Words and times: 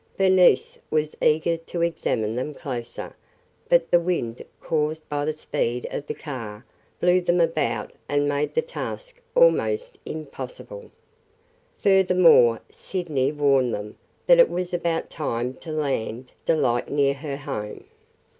Bernice 0.17 0.79
was 0.89 1.15
eager 1.21 1.57
to 1.57 1.83
examine 1.83 2.35
them 2.35 2.55
closer 2.55 3.15
but 3.69 3.91
the 3.91 3.99
wind 3.99 4.43
caused 4.59 5.07
by 5.09 5.25
the 5.25 5.31
speed 5.31 5.85
of 5.91 6.07
the 6.07 6.15
car 6.15 6.65
blew 6.99 7.21
them 7.21 7.39
about 7.39 7.93
and 8.09 8.27
made 8.27 8.55
the 8.55 8.63
task 8.63 9.21
almost 9.35 9.99
impossible. 10.03 10.89
Furthermore, 11.77 12.61
Sydney 12.71 13.31
warned 13.31 13.75
them 13.75 13.95
that 14.25 14.39
it 14.39 14.49
was 14.49 14.73
about 14.73 15.11
time 15.11 15.53
to 15.57 15.71
land 15.71 16.31
Delight 16.47 16.89
near 16.89 17.13
her 17.13 17.37
home. 17.37 17.83